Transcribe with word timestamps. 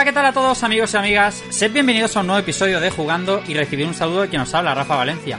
Hola, 0.00 0.06
¿qué 0.06 0.14
tal 0.14 0.24
a 0.24 0.32
todos 0.32 0.62
amigos 0.64 0.94
y 0.94 0.96
amigas? 0.96 1.44
Sed 1.50 1.72
bienvenidos 1.72 2.16
a 2.16 2.20
un 2.20 2.28
nuevo 2.28 2.40
episodio 2.40 2.80
de 2.80 2.88
Jugando 2.88 3.42
y 3.46 3.52
recibir 3.52 3.86
un 3.86 3.92
saludo 3.92 4.22
de 4.22 4.28
quien 4.30 4.40
nos 4.40 4.54
habla, 4.54 4.74
Rafa 4.74 4.96
Valencia. 4.96 5.38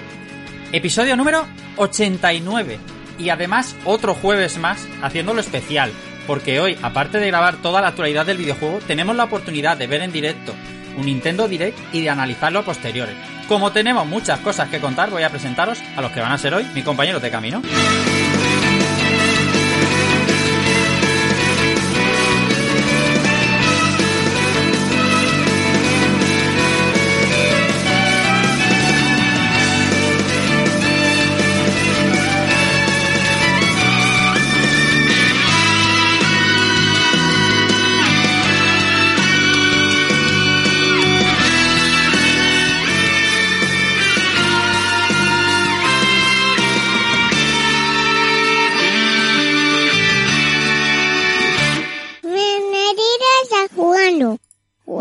Episodio 0.71 1.17
número 1.17 1.47
89 1.77 2.77
y 3.17 3.29
además 3.29 3.75
otro 3.85 4.13
jueves 4.13 4.59
más 4.59 4.87
haciéndolo 5.01 5.41
especial, 5.41 5.91
porque 6.27 6.59
hoy, 6.59 6.77
aparte 6.83 7.17
de 7.17 7.25
grabar 7.25 7.55
toda 7.55 7.81
la 7.81 7.87
actualidad 7.87 8.27
del 8.27 8.37
videojuego, 8.37 8.77
tenemos 8.85 9.15
la 9.15 9.23
oportunidad 9.23 9.77
de 9.77 9.87
ver 9.87 10.03
en 10.03 10.11
directo 10.11 10.53
un 10.95 11.07
Nintendo 11.07 11.47
Direct 11.47 11.79
y 11.91 12.01
de 12.01 12.11
analizarlo 12.11 12.59
a 12.59 12.63
posteriores. 12.63 13.15
Como 13.47 13.71
tenemos 13.71 14.05
muchas 14.05 14.41
cosas 14.41 14.69
que 14.69 14.79
contar, 14.79 15.09
voy 15.09 15.23
a 15.23 15.31
presentaros 15.31 15.79
a 15.97 16.01
los 16.01 16.11
que 16.11 16.21
van 16.21 16.33
a 16.33 16.37
ser 16.37 16.53
hoy 16.53 16.67
mis 16.75 16.83
compañeros 16.83 17.23
de 17.23 17.31
camino. 17.31 17.63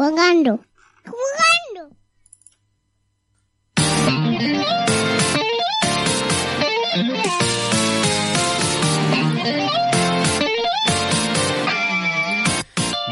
Jugando. 0.00 0.58
Jugando. 1.04 1.94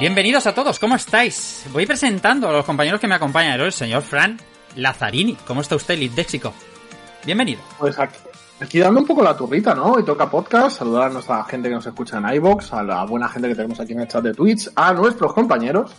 Bienvenidos 0.00 0.46
a 0.46 0.54
todos, 0.54 0.78
¿cómo 0.78 0.96
estáis? 0.96 1.66
Voy 1.74 1.84
presentando 1.84 2.48
a 2.48 2.52
los 2.52 2.64
compañeros 2.64 2.98
que 2.98 3.06
me 3.06 3.16
acompañan. 3.16 3.60
El 3.60 3.70
señor 3.70 4.00
Fran 4.00 4.38
Lazzarini. 4.74 5.34
¿Cómo 5.46 5.60
está 5.60 5.76
usted, 5.76 5.98
Léxico? 5.98 6.54
Bienvenido. 7.26 7.60
Pues 7.78 7.98
aquí, 7.98 8.16
aquí 8.60 8.78
dando 8.78 9.00
un 9.00 9.06
poco 9.06 9.22
la 9.22 9.36
turrita, 9.36 9.74
¿no? 9.74 9.92
Hoy 9.92 10.06
toca 10.06 10.30
podcast, 10.30 10.78
saludar 10.78 11.10
a 11.10 11.12
nuestra 11.12 11.44
gente 11.44 11.68
que 11.68 11.74
nos 11.74 11.86
escucha 11.86 12.16
en 12.16 12.34
iBox, 12.36 12.72
a 12.72 12.82
la 12.82 13.04
buena 13.04 13.28
gente 13.28 13.48
que 13.48 13.54
tenemos 13.54 13.78
aquí 13.78 13.92
en 13.92 14.00
el 14.00 14.08
chat 14.08 14.24
de 14.24 14.32
Twitch, 14.32 14.70
a 14.74 14.94
nuestros 14.94 15.34
compañeros. 15.34 15.94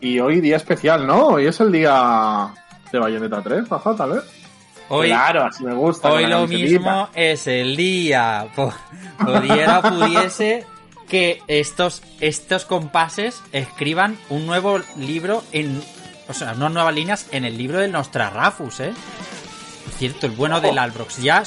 Y 0.00 0.18
hoy 0.20 0.40
día 0.40 0.56
especial, 0.56 1.06
¿no? 1.06 1.28
Hoy 1.28 1.46
es 1.46 1.58
el 1.60 1.72
día 1.72 2.52
de 2.92 2.98
Bayonetta 2.98 3.42
3, 3.42 3.68
Rafa, 3.68 3.96
tal 3.96 4.10
vez. 4.12 4.24
Hoy, 4.88 5.08
claro, 5.08 5.44
así 5.44 5.64
me 5.64 5.74
gusta. 5.74 6.12
hoy 6.12 6.26
lo 6.26 6.46
mismo 6.46 7.08
es 7.14 7.46
el 7.46 7.76
día. 7.76 8.46
Pudiera, 8.54 9.82
pudiese 9.82 10.64
que 11.08 11.42
estos, 11.48 12.02
estos 12.20 12.64
compases 12.64 13.42
escriban 13.52 14.16
un 14.28 14.46
nuevo 14.46 14.78
libro 14.96 15.42
en. 15.52 15.82
O 16.28 16.34
sea, 16.34 16.52
unas 16.52 16.72
nuevas 16.72 16.94
líneas 16.94 17.28
en 17.32 17.44
el 17.44 17.56
libro 17.56 17.78
del 17.78 17.92
Nostrarrafus, 17.92 18.80
¿eh? 18.80 18.92
Por 19.84 19.94
cierto, 19.94 20.26
el 20.26 20.32
bueno 20.32 20.60
del 20.60 20.78
Albrox. 20.78 21.22
Ya 21.22 21.42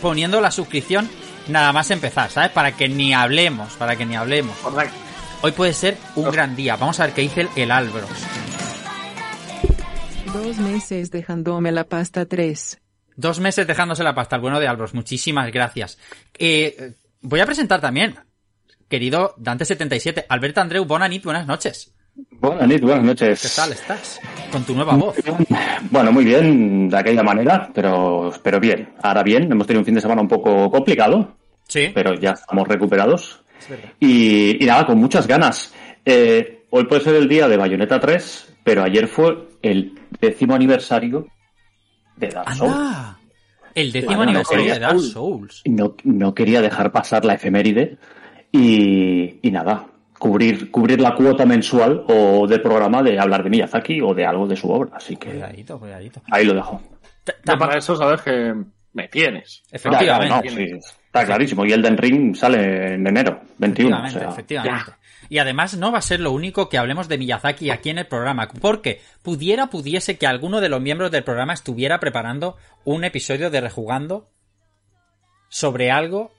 poniendo 0.00 0.40
la 0.40 0.50
suscripción 0.50 1.08
nada 1.48 1.72
más 1.72 1.90
empezar, 1.90 2.30
¿sabes? 2.30 2.50
Para 2.50 2.72
que 2.72 2.88
ni 2.88 3.12
hablemos, 3.12 3.74
para 3.74 3.96
que 3.96 4.06
ni 4.06 4.16
hablemos. 4.16 4.56
Correcto. 4.58 5.09
Hoy 5.42 5.52
puede 5.52 5.72
ser 5.72 5.96
un 6.16 6.30
gran 6.30 6.54
día. 6.54 6.76
Vamos 6.76 7.00
a 7.00 7.06
ver 7.06 7.14
qué 7.14 7.22
dice 7.22 7.42
el, 7.42 7.48
el 7.56 7.70
Albrox. 7.70 8.26
Dos 10.34 10.58
meses 10.58 11.10
dejándome 11.10 11.72
la 11.72 11.84
pasta 11.84 12.26
3. 12.26 12.80
Dos 13.16 13.40
meses 13.40 13.66
dejándose 13.66 14.02
la 14.04 14.14
pasta, 14.14 14.36
el 14.36 14.42
bueno 14.42 14.60
de 14.60 14.68
Albros. 14.68 14.94
Muchísimas 14.94 15.50
gracias. 15.50 15.98
Eh, 16.38 16.92
voy 17.22 17.40
a 17.40 17.46
presentar 17.46 17.80
también, 17.80 18.16
querido 18.88 19.34
Dante77, 19.36 20.26
Alberto 20.28 20.60
Andreu 20.60 20.84
Bonanit, 20.84 21.24
buenas 21.24 21.46
noches. 21.46 21.92
Buenas 22.32 22.62
noches, 22.66 22.80
buenas 22.82 23.04
noches. 23.04 23.42
¿Qué 23.42 23.48
tal 23.60 23.72
estás? 23.72 24.20
Con 24.52 24.64
tu 24.64 24.74
nueva 24.74 24.94
voz. 24.94 25.16
Bueno, 25.90 26.12
muy 26.12 26.24
bien, 26.24 26.88
de 26.88 26.96
aquella 26.98 27.22
manera, 27.22 27.70
pero, 27.74 28.32
pero 28.42 28.60
bien. 28.60 28.94
Ahora 29.02 29.22
bien, 29.22 29.50
hemos 29.50 29.66
tenido 29.66 29.80
un 29.80 29.86
fin 29.86 29.94
de 29.94 30.00
semana 30.00 30.20
un 30.22 30.28
poco 30.28 30.70
complicado, 30.70 31.36
Sí. 31.68 31.90
pero 31.94 32.14
ya 32.14 32.30
estamos 32.32 32.66
recuperados. 32.68 33.42
Y, 33.98 34.62
y 34.62 34.66
nada, 34.66 34.86
con 34.86 34.98
muchas 34.98 35.26
ganas. 35.26 35.74
Eh, 36.04 36.64
hoy 36.70 36.84
puede 36.84 37.02
ser 37.02 37.14
el 37.16 37.28
día 37.28 37.48
de 37.48 37.56
Bayonetta 37.56 38.00
3, 38.00 38.54
pero 38.64 38.82
ayer 38.82 39.06
fue 39.08 39.48
el 39.62 39.92
décimo 40.20 40.54
aniversario 40.54 41.26
de 42.16 42.28
Dark 42.28 42.54
Souls. 42.54 42.72
¡Anda! 42.74 43.18
El 43.74 43.92
décimo 43.92 44.16
Bueno, 44.16 44.24
no 44.32 44.38
aniversario 44.40 44.62
quería- 44.64 44.74
de 44.74 44.80
Dark 44.80 45.00
Souls. 45.00 45.62
No, 45.66 45.94
no 46.04 46.34
quería 46.34 46.60
dejar 46.60 46.90
pasar 46.92 47.24
la 47.24 47.34
efeméride 47.34 47.98
y, 48.52 49.38
y 49.46 49.50
nada, 49.50 49.86
cubrir, 50.18 50.70
cubrir 50.70 51.00
la 51.00 51.14
cuota 51.14 51.46
mensual 51.46 52.04
o 52.08 52.46
del 52.46 52.60
programa 52.62 53.02
de 53.02 53.18
hablar 53.18 53.42
de 53.44 53.50
Miyazaki 53.50 54.00
o 54.00 54.12
de 54.14 54.26
algo 54.26 54.46
de 54.46 54.56
su 54.56 54.68
obra. 54.70 54.90
Así 54.96 55.16
que 55.16 55.30
Cuidadito, 55.30 55.78
cuidadito. 55.78 56.20
ahí 56.30 56.44
lo 56.44 56.54
dejo. 56.54 56.82
Para 57.44 57.78
eso 57.78 57.94
sabes 57.94 58.22
que 58.22 58.54
me 58.92 59.06
tienes. 59.08 59.62
Efectivamente. 59.70 60.34
Ya, 60.34 60.42
ya, 60.42 60.50
no, 60.50 60.56
sí, 60.56 60.78
está 61.06 61.24
clarísimo. 61.24 61.64
Y 61.64 61.72
Elden 61.72 61.96
Ring 61.96 62.34
sale 62.34 62.94
en 62.94 63.06
enero 63.06 63.29
21. 63.60 63.94
O 63.94 63.98
Efectivamente, 63.98 64.18
sea, 64.18 64.28
efectivamente. 64.30 64.92
Y 65.28 65.38
además 65.38 65.76
no 65.76 65.92
va 65.92 65.98
a 65.98 66.02
ser 66.02 66.18
lo 66.18 66.32
único 66.32 66.68
que 66.68 66.78
hablemos 66.78 67.08
de 67.08 67.18
Miyazaki 67.18 67.70
aquí 67.70 67.90
en 67.90 67.98
el 67.98 68.06
programa, 68.06 68.48
porque 68.48 69.00
pudiera, 69.22 69.68
pudiese 69.68 70.18
que 70.18 70.26
alguno 70.26 70.60
de 70.60 70.68
los 70.68 70.80
miembros 70.80 71.10
del 71.10 71.22
programa 71.22 71.52
estuviera 71.52 72.00
preparando 72.00 72.56
un 72.84 73.04
episodio 73.04 73.50
de 73.50 73.60
Rejugando 73.60 74.28
sobre 75.48 75.90
algo 75.90 76.32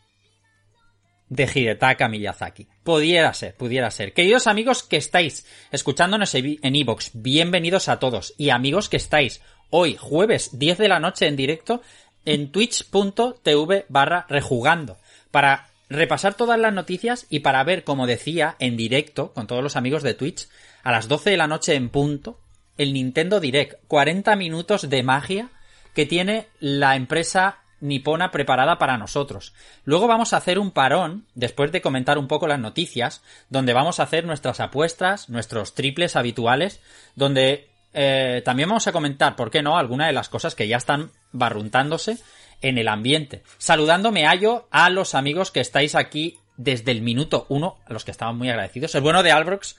de 1.30 1.50
Hidetaka 1.54 2.10
Miyazaki. 2.10 2.68
Pudiera 2.84 3.34
ser, 3.34 3.56
pudiera 3.56 3.90
ser. 3.92 4.14
Queridos 4.14 4.48
amigos 4.48 4.84
que 4.84 4.98
estáis 4.98 5.46
escuchándonos 5.72 6.36
en 6.36 6.76
Evox, 6.76 7.12
bienvenidos 7.14 7.88
a 7.88 8.00
todos. 8.00 8.34
Y 8.38 8.50
amigos 8.50 8.90
que 8.90 8.98
estáis 8.98 9.42
hoy, 9.70 9.96
jueves 9.98 10.60
10 10.60 10.78
de 10.80 10.90
la 10.90 11.00
noche 11.00 11.28
en 11.28 11.38
directo, 11.38 11.82
en 12.26 12.52
twitch.tv 12.52 13.86
barra 13.88 14.26
rejugando. 14.28 14.98
Para 15.32 15.71
repasar 15.92 16.36
todas 16.36 16.60
las 16.60 16.74
noticias 16.74 17.28
y 17.30 17.40
para 17.40 17.64
ver, 17.64 17.84
como 17.84 18.08
decía, 18.08 18.56
en 18.60 18.78
directo, 18.78 19.34
con 19.34 19.46
todos 19.46 19.62
los 19.62 19.76
amigos 19.76 20.04
de 20.04 20.14
Twitch, 20.14 20.48
a 20.84 20.92
las 20.92 21.08
12 21.08 21.32
de 21.32 21.38
la 21.38 21.48
noche 21.48 21.76
en 21.76 21.90
punto, 21.90 22.40
el 22.78 22.94
Nintendo 22.94 23.40
Direct. 23.40 23.76
40 23.88 24.36
minutos 24.36 24.90
de 24.90 25.04
magia 25.04 25.50
que 25.94 26.06
tiene 26.06 26.48
la 26.60 26.96
empresa 26.96 27.60
nipona 27.82 28.32
preparada 28.32 28.78
para 28.78 28.98
nosotros. 28.98 29.54
Luego 29.84 30.08
vamos 30.08 30.34
a 30.34 30.38
hacer 30.38 30.60
un 30.60 30.72
parón, 30.72 31.26
después 31.36 31.72
de 31.72 31.82
comentar 31.82 32.18
un 32.18 32.28
poco 32.28 32.48
las 32.48 32.60
noticias, 32.60 33.22
donde 33.50 33.74
vamos 33.74 34.00
a 34.00 34.04
hacer 34.04 34.26
nuestras 34.26 34.60
apuestas, 34.60 35.30
nuestros 35.30 35.74
triples 35.74 36.16
habituales, 36.16 36.80
donde 37.16 37.71
eh, 37.94 38.42
también 38.46 38.70
vamos 38.70 38.88
a 38.88 38.92
comentar, 38.92 39.36
¿por 39.36 39.52
qué 39.52 39.62
no?, 39.62 39.78
algunas 39.78 40.08
de 40.08 40.14
las 40.14 40.30
cosas 40.30 40.56
que 40.56 40.68
ya 40.68 40.78
están 40.78 41.12
barruntándose 41.32 42.18
en 42.62 42.78
el 42.78 42.88
ambiente. 42.88 43.44
Saludando 43.58 44.12
me 44.12 44.26
hallo 44.26 44.68
a 44.72 44.90
los 44.90 45.16
amigos 45.16 45.52
que 45.52 45.60
estáis 45.60 45.96
aquí 45.96 46.38
desde 46.58 46.92
el 46.92 47.02
minuto 47.02 47.46
uno, 47.50 47.78
a 47.86 47.94
los 47.94 48.06
que 48.06 48.12
estaban 48.12 48.38
muy 48.38 48.50
agradecidos. 48.50 48.94
El 48.96 49.02
bueno 49.02 49.24
de 49.24 49.32
Albrox, 49.32 49.78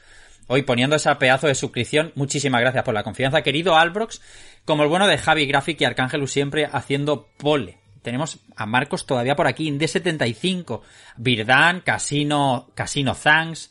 hoy 0.48 0.62
poniendo 0.62 0.96
ese 0.96 1.14
pedazo 1.14 1.46
de 1.46 1.54
suscripción, 1.54 2.12
muchísimas 2.14 2.60
gracias 2.60 2.84
por 2.84 2.94
la 2.94 3.04
confianza, 3.04 3.42
querido 3.42 3.76
Albrox, 3.76 4.20
como 4.64 4.82
el 4.82 4.88
bueno 4.88 5.06
de 5.06 5.18
Javi 5.18 5.46
Graphic 5.46 5.80
y 5.80 5.84
Arcángelu 5.84 6.26
siempre 6.26 6.68
haciendo 6.70 7.28
pole. 7.36 7.78
Tenemos 8.02 8.40
a 8.56 8.66
Marcos 8.66 9.06
todavía 9.06 9.36
por 9.36 9.46
aquí, 9.46 9.70
D75, 9.70 10.80
Birdan, 11.16 11.80
Casino, 11.82 12.70
Casino 12.74 13.14
Thanks, 13.14 13.70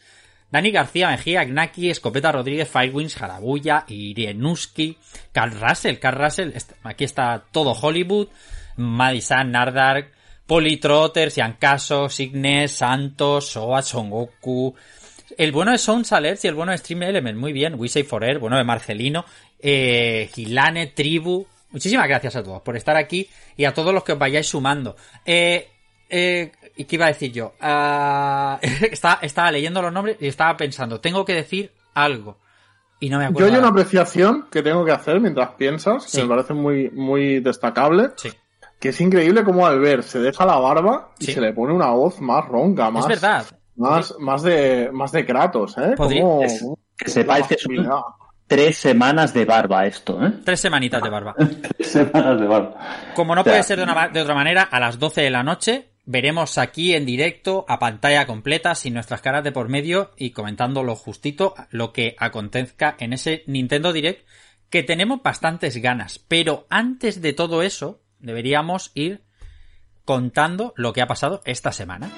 Dani 0.51 0.71
García 0.71 1.09
Mejía, 1.09 1.45
Gnaki, 1.45 1.89
Escopeta 1.89 2.31
Rodríguez, 2.31 2.69
Firewings, 2.69 3.15
Jarabuya, 3.15 3.85
Irienuski, 3.87 4.97
Carl 5.31 5.59
Russell, 5.59 5.97
Carl 5.97 6.17
Russell, 6.17 6.51
aquí 6.83 7.05
está 7.05 7.45
todo 7.51 7.71
Hollywood, 7.71 8.27
Madison, 8.75 9.51
Nardark, 9.51 10.11
Politrotter, 10.45 11.29
Yankaso, 11.29 12.09
Signes, 12.09 12.73
Santos, 12.73 13.47
Soa, 13.47 13.81
Son 13.81 14.09
Goku, 14.09 14.75
el 15.37 15.53
bueno 15.53 15.71
de 15.71 15.77
Sounds 15.77 16.11
Alerts 16.11 16.43
y 16.43 16.49
el 16.49 16.55
bueno 16.55 16.73
de 16.73 16.77
Stream 16.77 17.03
Element, 17.03 17.39
muy 17.39 17.53
bien, 17.53 17.75
We 17.77 17.87
Say 17.87 18.03
Forever, 18.03 18.39
bueno 18.39 18.57
de 18.57 18.65
Marcelino, 18.65 19.23
eh, 19.59 20.29
Gilane, 20.33 20.87
Tribu, 20.87 21.47
muchísimas 21.69 22.07
gracias 22.09 22.35
a 22.35 22.43
todos 22.43 22.61
por 22.61 22.75
estar 22.75 22.97
aquí 22.97 23.29
y 23.55 23.63
a 23.63 23.73
todos 23.73 23.93
los 23.93 24.03
que 24.03 24.11
os 24.11 24.19
vayáis 24.19 24.47
sumando. 24.47 24.97
Eh, 25.25 25.69
eh, 26.09 26.51
¿y 26.75 26.85
¿Qué 26.85 26.95
iba 26.95 27.05
a 27.05 27.09
decir 27.09 27.31
yo? 27.31 27.53
Ah, 27.61 28.59
estaba, 28.91 29.19
estaba 29.21 29.51
leyendo 29.51 29.81
los 29.81 29.91
nombres 29.93 30.17
y 30.19 30.27
estaba 30.27 30.55
pensando, 30.57 30.99
tengo 30.99 31.25
que 31.25 31.33
decir 31.33 31.71
algo. 31.93 32.37
Y 32.99 33.09
no 33.09 33.17
me 33.17 33.23
Yo 33.25 33.29
acuerdo. 33.31 33.51
hay 33.53 33.57
una 33.59 33.67
apreciación 33.69 34.47
que 34.51 34.61
tengo 34.61 34.85
que 34.85 34.91
hacer 34.91 35.19
mientras 35.19 35.49
piensas, 35.55 36.03
que 36.05 36.11
Sí. 36.11 36.21
me 36.21 36.27
parece 36.29 36.53
muy, 36.53 36.89
muy 36.91 37.39
destacable, 37.39 38.11
Sí, 38.15 38.29
que 38.79 38.89
es 38.89 39.01
increíble 39.01 39.43
cómo 39.43 39.65
al 39.65 39.79
ver 39.79 40.03
se 40.03 40.19
deja 40.19 40.45
la 40.45 40.57
barba 40.57 41.09
y 41.19 41.25
Sí. 41.25 41.33
se 41.33 41.41
le 41.41 41.51
pone 41.53 41.73
una 41.73 41.87
voz 41.89 42.21
más 42.21 42.45
ronca, 42.47 42.91
más, 42.91 43.05
es 43.05 43.09
verdad. 43.21 43.45
más, 43.75 44.13
más 44.19 44.43
de, 44.43 44.89
más 44.93 45.11
de 45.11 45.25
Kratos, 45.25 45.77
¿eh? 45.79 45.93
Podría- 45.97 46.21
Como- 46.21 46.43
es- 46.43 46.63
que 46.97 47.09
sepáis 47.09 47.47
que 47.47 47.57
son-. 47.57 47.89
Tres 48.45 48.77
semanas 48.77 49.33
de 49.33 49.45
barba 49.45 49.85
esto, 49.87 50.21
¿eh? 50.23 50.33
Tres 50.43 50.59
semanitas 50.59 51.01
de 51.01 51.09
barba. 51.09 51.33
Tres 51.77 51.87
semanas 51.91 52.39
de 52.39 52.45
barba. 52.47 52.75
Como 53.15 53.33
no 53.33 53.41
O 53.41 53.43
sea, 53.45 53.53
puede 53.53 53.63
ser 53.63 53.77
de, 53.77 53.83
una 53.83 54.09
de 54.09 54.21
otra 54.21 54.35
manera, 54.35 54.63
a 54.63 54.79
las 54.79 54.99
12 54.99 55.21
de 55.21 55.29
la 55.31 55.41
noche 55.41 55.90
veremos 56.11 56.57
aquí 56.57 56.93
en 56.93 57.05
directo, 57.05 57.65
a 57.67 57.79
pantalla 57.79 58.27
completa, 58.27 58.75
sin 58.75 58.93
nuestras 58.93 59.21
caras 59.21 59.43
de 59.43 59.51
por 59.51 59.69
medio 59.69 60.11
y 60.17 60.31
comentando 60.31 60.83
lo 60.83 60.95
justito, 60.95 61.55
lo 61.69 61.93
que 61.93 62.15
acontezca 62.19 62.95
en 62.99 63.13
ese 63.13 63.43
Nintendo 63.47 63.93
Direct, 63.93 64.27
que 64.69 64.83
tenemos 64.83 65.23
bastantes 65.23 65.77
ganas. 65.77 66.19
Pero 66.19 66.67
antes 66.69 67.21
de 67.21 67.33
todo 67.33 67.63
eso, 67.63 68.01
deberíamos 68.19 68.91
ir 68.93 69.23
contando 70.03 70.73
lo 70.75 70.93
que 70.93 71.01
ha 71.01 71.07
pasado 71.07 71.41
esta 71.45 71.71
semana. 71.71 72.11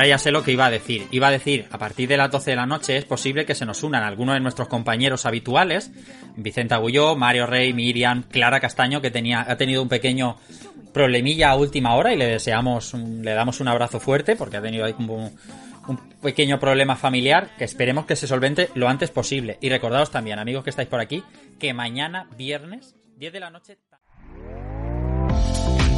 Ahora 0.00 0.08
ya 0.08 0.16
sé 0.16 0.30
lo 0.30 0.42
que 0.42 0.52
iba 0.52 0.64
a 0.64 0.70
decir. 0.70 1.08
Iba 1.10 1.28
a 1.28 1.30
decir, 1.30 1.66
a 1.70 1.76
partir 1.76 2.08
de 2.08 2.16
las 2.16 2.30
12 2.30 2.52
de 2.52 2.56
la 2.56 2.64
noche 2.64 2.96
es 2.96 3.04
posible 3.04 3.44
que 3.44 3.54
se 3.54 3.66
nos 3.66 3.82
unan 3.82 4.02
algunos 4.02 4.34
de 4.34 4.40
nuestros 4.40 4.66
compañeros 4.66 5.26
habituales, 5.26 5.90
Vicente 6.36 6.72
Agulló, 6.72 7.16
Mario 7.16 7.44
Rey, 7.44 7.74
Miriam, 7.74 8.22
Clara 8.22 8.60
Castaño, 8.60 9.02
que 9.02 9.10
tenía, 9.10 9.44
ha 9.46 9.58
tenido 9.58 9.82
un 9.82 9.90
pequeño 9.90 10.38
problemilla 10.94 11.50
a 11.50 11.56
última 11.56 11.96
hora 11.96 12.14
y 12.14 12.16
le 12.16 12.24
deseamos, 12.24 12.94
le 12.94 13.32
damos 13.32 13.60
un 13.60 13.68
abrazo 13.68 14.00
fuerte 14.00 14.36
porque 14.36 14.56
ha 14.56 14.62
tenido 14.62 14.86
ahí 14.86 14.94
un, 14.98 15.10
un 15.86 15.98
pequeño 16.22 16.58
problema 16.58 16.96
familiar 16.96 17.50
que 17.58 17.64
esperemos 17.64 18.06
que 18.06 18.16
se 18.16 18.26
solvente 18.26 18.70
lo 18.74 18.88
antes 18.88 19.10
posible. 19.10 19.58
Y 19.60 19.68
recordaos 19.68 20.10
también, 20.10 20.38
amigos 20.38 20.64
que 20.64 20.70
estáis 20.70 20.88
por 20.88 21.00
aquí, 21.00 21.22
que 21.58 21.74
mañana, 21.74 22.26
viernes, 22.38 22.96
10 23.18 23.34
de 23.34 23.40
la 23.40 23.50
noche... 23.50 23.76